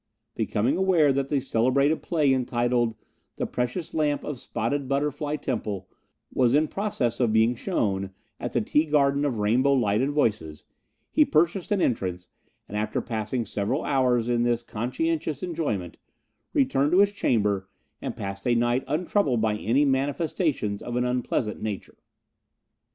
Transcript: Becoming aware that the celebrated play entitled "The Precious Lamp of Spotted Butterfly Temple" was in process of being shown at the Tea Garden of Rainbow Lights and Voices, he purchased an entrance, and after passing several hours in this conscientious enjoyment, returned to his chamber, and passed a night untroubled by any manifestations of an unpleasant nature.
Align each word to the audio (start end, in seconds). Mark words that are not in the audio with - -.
Becoming 0.33 0.77
aware 0.77 1.13
that 1.13 1.29
the 1.29 1.39
celebrated 1.39 2.01
play 2.01 2.33
entitled 2.33 2.95
"The 3.35 3.45
Precious 3.45 3.93
Lamp 3.93 4.23
of 4.23 4.39
Spotted 4.39 4.87
Butterfly 4.87 5.35
Temple" 5.35 5.87
was 6.33 6.55
in 6.55 6.67
process 6.69 7.19
of 7.19 7.31
being 7.31 7.53
shown 7.53 8.09
at 8.39 8.53
the 8.53 8.61
Tea 8.61 8.85
Garden 8.85 9.25
of 9.25 9.37
Rainbow 9.37 9.73
Lights 9.73 10.01
and 10.01 10.11
Voices, 10.11 10.65
he 11.11 11.23
purchased 11.23 11.71
an 11.71 11.83
entrance, 11.83 12.29
and 12.67 12.75
after 12.75 12.99
passing 12.99 13.45
several 13.45 13.83
hours 13.83 14.27
in 14.27 14.41
this 14.41 14.63
conscientious 14.63 15.43
enjoyment, 15.43 15.99
returned 16.51 16.93
to 16.93 16.99
his 17.01 17.11
chamber, 17.11 17.69
and 18.01 18.15
passed 18.15 18.47
a 18.47 18.55
night 18.55 18.83
untroubled 18.87 19.39
by 19.39 19.55
any 19.55 19.85
manifestations 19.85 20.81
of 20.81 20.95
an 20.95 21.05
unpleasant 21.05 21.61
nature. 21.61 21.97